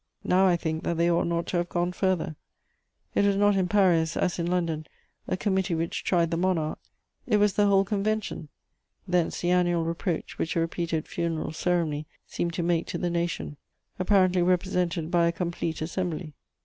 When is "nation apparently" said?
13.11-14.41